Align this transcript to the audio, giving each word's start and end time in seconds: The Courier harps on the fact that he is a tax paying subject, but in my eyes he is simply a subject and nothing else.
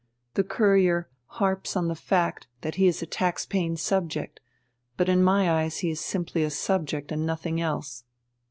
The 0.33 0.43
Courier 0.43 1.07
harps 1.37 1.75
on 1.77 1.87
the 1.87 1.93
fact 1.93 2.47
that 2.61 2.73
he 2.73 2.87
is 2.87 3.03
a 3.03 3.05
tax 3.05 3.45
paying 3.45 3.77
subject, 3.77 4.39
but 4.97 5.07
in 5.07 5.21
my 5.21 5.61
eyes 5.61 5.81
he 5.85 5.91
is 5.91 5.99
simply 5.99 6.41
a 6.41 6.49
subject 6.49 7.11
and 7.11 7.23
nothing 7.23 7.61
else. 7.61 8.03